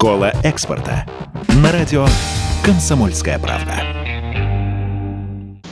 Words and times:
Школа 0.00 0.30
экспорта. 0.44 1.06
На 1.60 1.72
радио 1.72 2.06
«Комсомольская 2.64 3.36
правда». 3.40 3.72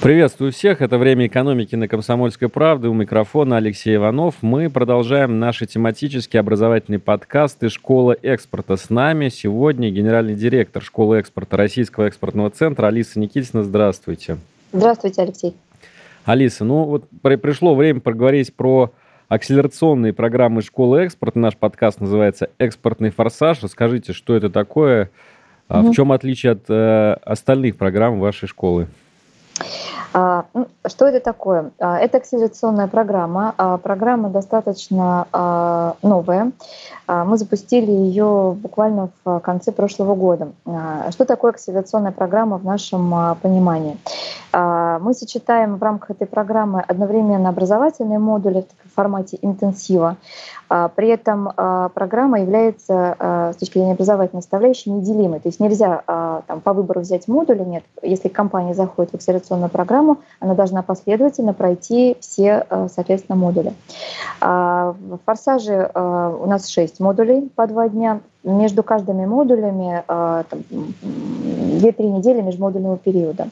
Приветствую 0.03 0.51
всех. 0.51 0.83
Это 0.83 0.99
«Время 0.99 1.29
экономики» 1.29 1.77
на 1.77 1.87
«Комсомольской 1.87 2.49
правде». 2.49 2.89
У 2.89 2.93
микрофона 2.93 3.59
Алексей 3.59 3.95
Иванов. 3.95 4.35
Мы 4.41 4.69
продолжаем 4.69 5.39
наши 5.39 5.67
тематические 5.67 6.41
образовательные 6.41 6.99
подкасты 6.99 7.69
«Школа 7.69 8.17
экспорта». 8.21 8.77
С 8.77 8.91
нами 8.91 9.29
сегодня 9.29 9.91
генеральный 9.91 10.35
директор 10.35 10.83
Школы 10.83 11.19
экспорта 11.19 11.57
Российского 11.57 12.07
экспортного 12.07 12.51
центра 12.51 12.89
Алиса 12.89 13.21
Никитина. 13.21 13.63
Здравствуйте. 13.63 14.39
Здравствуйте, 14.73 15.23
Алексей. 15.23 15.55
Алиса, 16.25 16.65
ну 16.65 16.83
вот 16.83 17.05
пришло 17.23 17.77
время 17.77 18.01
поговорить 18.01 18.53
про 18.53 18.91
акселерационные 19.29 20.13
программы 20.13 20.63
школы 20.63 21.03
экспорта. 21.03 21.39
Наш 21.39 21.57
подкаст 21.57 22.01
называется 22.01 22.51
«Экспортный 22.59 23.11
форсаж». 23.11 23.63
Расскажите, 23.63 24.13
что 24.13 24.37
это 24.37 24.51
такое, 24.51 25.11
угу. 25.69 25.91
в 25.91 25.95
чем 25.95 26.13
отличие 26.13 26.53
от 26.53 26.65
э, 26.69 27.17
остальных 27.25 27.77
программ 27.77 28.21
вашей 28.21 28.49
школы? 28.49 28.89
А, 30.13 30.45
ну, 30.55 30.69
что 30.87 31.07
это 31.07 31.21
такое? 31.21 31.71
А, 31.79 31.99
это 31.99 32.19
акселерационная 32.19 32.87
программа. 32.87 33.55
А, 33.57 33.77
программа 33.79 34.31
достаточно 34.31 35.27
новая. 36.03 36.53
Мы 37.09 37.39
запустили 37.39 37.91
ее 37.91 38.57
буквально 38.61 39.11
в 39.25 39.39
конце 39.41 39.71
прошлого 39.71 40.15
года. 40.17 40.49
Что 41.11 41.25
такое 41.25 41.53
акселерационная 41.53 42.11
программа 42.11 42.59
в 42.59 42.65
нашем 42.65 43.37
понимании? 43.41 43.97
Мы 44.53 45.15
сочетаем 45.15 45.77
в 45.77 45.83
рамках 45.83 46.11
этой 46.13 46.27
программы 46.27 46.81
одновременно 46.81 47.49
образовательные 47.49 48.19
модули 48.19 48.67
в 48.85 48.95
формате 48.95 49.39
интенсива. 49.41 50.17
При 50.69 51.09
этом 51.09 51.53
программа 51.95 52.41
является 52.41 53.17
с 53.53 53.57
точки 53.57 53.79
зрения 53.79 53.93
образовательной 53.93 54.43
составляющей 54.43 54.91
неделимой. 54.91 55.41
То 55.41 55.49
есть 55.49 55.61
нельзя 55.61 56.03
там, 56.47 56.61
по 56.63 56.73
выбору 56.73 57.01
взять 57.01 57.29
модули, 57.29 57.63
нет. 57.63 57.85
Если 58.03 58.29
компания 58.29 58.75
заходит 58.75 59.13
в 59.13 59.15
акселерационную 59.15 59.71
программу, 59.71 60.19
она 60.41 60.55
должна 60.55 60.83
последовательно 60.83 61.53
пройти 61.55 62.17
все, 62.21 62.67
соответственно, 62.93 63.37
модули. 63.37 63.73
В 64.41 65.19
«Форсаже» 65.25 65.91
у 65.95 66.47
нас 66.47 66.69
6 66.69 67.01
модулей 67.01 67.51
по 67.55 67.67
два 67.67 67.89
дня 67.89 68.21
между 68.45 68.83
каждыми 68.83 69.27
модулями 69.27 70.05
2-3 70.09 72.03
недели 72.03 72.41
межмодульного 72.43 72.97
периода. 72.97 73.49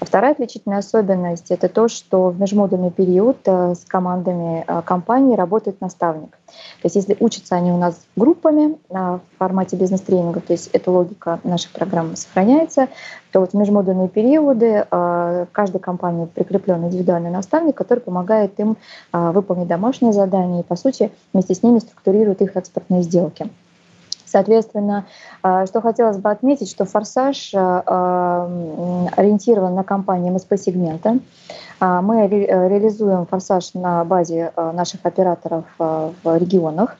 Вторая 0.00 0.32
отличительная 0.32 0.78
особенность– 0.78 1.46
это 1.50 1.68
то, 1.68 1.88
что 1.88 2.30
в 2.30 2.40
межмодульный 2.40 2.90
период 2.90 3.38
э, 3.46 3.74
с 3.74 3.84
командами 3.84 4.64
э, 4.66 4.82
компании 4.82 5.36
работает 5.36 5.80
наставник. 5.80 6.30
То 6.30 6.84
есть 6.84 6.96
если 6.96 7.16
учатся 7.20 7.56
они 7.56 7.72
у 7.72 7.76
нас 7.76 8.00
группами 8.16 8.78
в 8.88 9.20
формате 9.38 9.76
бизнес-тренинга, 9.76 10.40
то 10.40 10.52
есть 10.52 10.70
эта 10.72 10.90
логика 10.90 11.40
нашей 11.44 11.70
программы 11.70 12.16
сохраняется, 12.16 12.88
то 13.32 13.40
вот 13.40 13.52
в 13.52 13.54
межмодульные 13.54 14.08
периоды 14.08 14.86
э, 14.90 15.46
каждой 15.52 15.80
компании 15.80 16.26
прикреплен 16.26 16.84
индивидуальный 16.84 17.30
наставник, 17.30 17.76
который 17.76 18.00
помогает 18.00 18.58
им 18.58 18.76
выполнить 19.12 19.68
домашние 19.68 20.12
задания 20.12 20.60
и, 20.60 20.64
по 20.64 20.76
сути, 20.76 21.10
вместе 21.32 21.54
с 21.54 21.62
ними 21.62 21.78
структурирует 21.78 22.40
их 22.42 22.56
экспортные 22.56 23.02
сделки. 23.02 23.50
Соответственно, 24.30 25.06
э, 25.42 25.66
что 25.66 25.80
хотелось 25.80 26.18
бы 26.18 26.30
отметить, 26.30 26.70
что 26.70 26.84
«Форсаж» 26.84 27.50
э, 27.54 27.58
э, 27.58 29.06
ориентирован 29.16 29.74
на 29.74 29.84
компании 29.84 30.30
МСП-сегмента. 30.30 31.18
Мы 31.80 32.26
реализуем 32.26 33.24
«Форсаж» 33.26 33.72
на 33.74 34.04
базе 34.04 34.50
наших 34.56 34.98
операторов 35.04 35.64
в 35.78 36.12
регионах, 36.24 36.96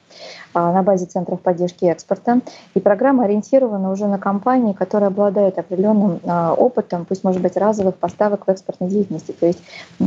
на 0.55 0.85
базе 0.85 1.07
центров 1.07 1.41
поддержки 1.41 1.85
экспорта. 1.87 2.43
И 2.75 2.81
программа 2.81 3.25
ориентирована 3.25 3.91
уже 3.91 4.07
на 4.07 4.19
компании, 4.19 4.75
которые 4.75 5.09
обладают 5.09 5.59
определенным 5.59 6.21
опытом, 6.25 7.07
пусть, 7.07 7.25
может 7.25 7.43
быть, 7.43 7.57
разовых 7.57 7.97
поставок 7.97 8.47
в 8.47 8.51
экспортной 8.51 8.89
деятельности. 8.89 9.33
То 9.33 9.47
есть 9.47 9.59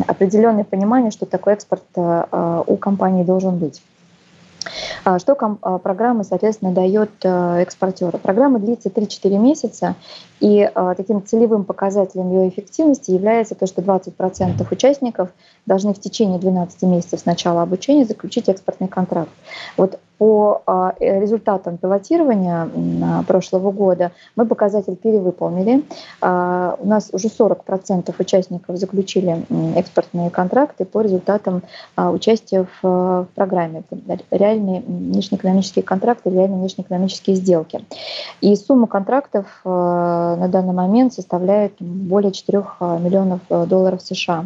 определенное 0.07 0.63
понимание, 0.63 1.11
что 1.11 1.25
такой 1.25 1.51
экспорт 1.51 1.83
у 1.97 2.77
компании 2.77 3.25
должен 3.25 3.57
быть. 3.57 3.81
А, 5.03 5.19
что 5.19 5.35
а, 5.39 5.77
программа, 5.79 6.23
соответственно, 6.23 6.71
дает 6.71 7.09
э, 7.23 7.61
экспортеру? 7.61 8.17
Программа 8.19 8.59
длится 8.59 8.89
3-4 8.89 9.37
месяца, 9.37 9.95
и 10.39 10.69
а, 10.73 10.93
таким 10.93 11.25
целевым 11.25 11.63
показателем 11.63 12.29
ее 12.31 12.49
эффективности 12.49 13.11
является 13.11 13.55
то, 13.55 13.65
что 13.65 13.81
20% 13.81 14.67
участников 14.69 15.29
должны 15.65 15.93
в 15.93 15.99
течение 15.99 16.39
12 16.39 16.83
месяцев 16.83 17.19
с 17.19 17.25
начала 17.25 17.63
обучения 17.63 18.05
заключить 18.05 18.47
экспортный 18.49 18.87
контракт. 18.87 19.31
Вот 19.75 19.99
по 20.21 20.61
а, 20.67 20.93
э, 20.99 21.19
результатам 21.19 21.77
пилотирования 21.79 22.69
прошлого 23.27 23.71
года 23.71 24.11
мы 24.35 24.45
показатель 24.45 24.95
перевыполнили. 24.95 25.83
А, 26.21 26.75
у 26.77 26.87
нас 26.87 27.09
уже 27.11 27.27
40% 27.27 28.13
участников 28.19 28.77
заключили 28.77 29.43
экспортные 29.75 30.29
контракты 30.29 30.85
по 30.85 31.01
результатам 31.01 31.63
а, 31.95 32.11
участия 32.11 32.67
в 32.83 33.27
программе. 33.33 33.81
Реальные 34.29 34.81
внешнеэкономические 34.81 35.81
контракты, 35.81 36.29
реальные 36.29 36.59
внешнеэкономические 36.59 37.35
сделки. 37.35 37.83
И 38.41 38.55
сумма 38.55 38.85
контрактов 38.85 39.47
на 39.65 40.47
данный 40.49 40.73
момент 40.73 41.13
составляет 41.13 41.73
более 41.79 42.31
4 42.31 42.63
миллионов 42.79 43.39
долларов 43.49 44.03
США. 44.03 44.45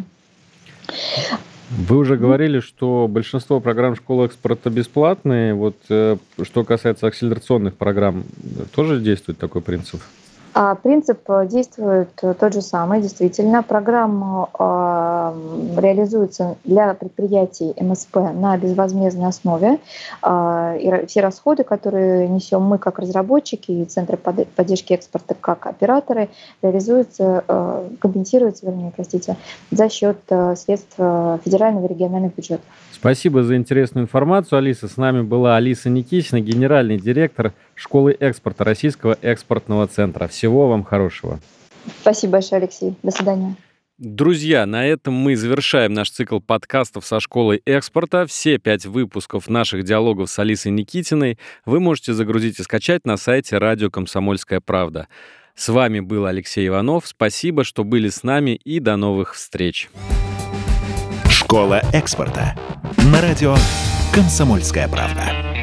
Вы 1.70 1.98
уже 1.98 2.16
говорили, 2.16 2.60
что 2.60 3.08
большинство 3.10 3.60
программ 3.60 3.96
школы 3.96 4.26
экспорта 4.26 4.70
бесплатные. 4.70 5.54
Вот 5.54 5.76
э, 5.90 6.18
что 6.44 6.64
касается 6.64 7.08
акселерационных 7.08 7.76
программ, 7.76 8.24
тоже 8.74 9.00
действует 9.00 9.40
такой 9.40 9.62
принцип? 9.62 10.02
А 10.58 10.74
принцип 10.76 11.20
э, 11.30 11.48
действует 11.48 12.12
э, 12.22 12.34
тот 12.34 12.54
же 12.54 12.62
самый, 12.62 13.02
действительно. 13.02 13.62
Программа 13.62 14.50
э, 14.58 15.82
реализуется 15.82 16.56
для 16.64 16.94
предприятий 16.94 17.74
МСП 17.78 18.16
на 18.34 18.58
безвозмездной 18.58 19.28
основе. 19.28 19.80
Э, 20.24 20.78
и 20.80 21.08
все 21.08 21.20
расходы, 21.20 21.66
которые 21.66 22.30
несем 22.30 22.62
мы 22.62 22.78
как 22.78 23.00
разработчики 23.00 23.72
и 23.72 23.84
центры 23.84 24.16
поддержки 24.16 24.94
экспорта 24.94 25.36
как 25.36 25.66
операторы, 25.66 26.30
реализуются, 26.62 27.44
э, 27.46 27.90
компенсируются, 28.00 28.68
вернее, 28.68 28.94
простите, 28.96 29.36
за 29.72 29.90
счет 29.90 30.20
средств 30.56 30.96
федерального 30.96 31.88
и 31.88 31.90
региональных 31.90 32.34
бюджетов. 32.34 32.66
Спасибо 33.06 33.44
за 33.44 33.56
интересную 33.56 34.06
информацию, 34.06 34.58
Алиса. 34.58 34.88
С 34.88 34.98
нами 34.98 35.22
была 35.22 35.58
Алиса 35.58 35.92
Никитина, 35.92 36.42
генеральный 36.42 36.98
директор 36.98 37.54
школы 37.76 38.18
экспорта 38.20 38.64
Российского 38.64 39.16
экспортного 39.22 39.86
центра. 39.86 40.28
Всего 40.28 40.68
вам 40.70 40.84
хорошего. 40.84 41.40
Спасибо 42.02 42.32
большое, 42.32 42.64
Алексей. 42.64 42.96
До 43.04 43.12
свидания. 43.12 43.58
Друзья, 44.00 44.66
на 44.66 44.88
этом 44.88 45.14
мы 45.14 45.36
завершаем 45.36 45.94
наш 45.94 46.10
цикл 46.10 46.40
подкастов 46.40 47.06
со 47.06 47.20
школой 47.20 47.62
экспорта. 47.68 48.26
Все 48.26 48.58
пять 48.58 48.88
выпусков 48.88 49.50
наших 49.50 49.84
диалогов 49.84 50.28
с 50.32 50.40
Алисой 50.40 50.72
Никитиной 50.72 51.38
вы 51.64 51.80
можете 51.80 52.12
загрузить 52.14 52.60
и 52.60 52.64
скачать 52.64 53.06
на 53.06 53.18
сайте 53.18 53.60
радио 53.60 53.92
«Комсомольская 53.92 54.62
правда». 54.62 55.08
С 55.54 55.70
вами 55.70 56.00
был 56.00 56.26
Алексей 56.26 56.68
Иванов. 56.68 57.06
Спасибо, 57.06 57.66
что 57.66 57.84
были 57.84 58.10
с 58.10 58.24
нами 58.24 58.60
и 58.66 58.80
до 58.80 58.96
новых 58.96 59.36
встреч. 59.36 59.92
Школа 61.46 61.80
экспорта. 61.94 62.56
На 63.14 63.22
радио 63.22 63.56
«Комсомольская 64.12 64.88
правда». 64.88 65.55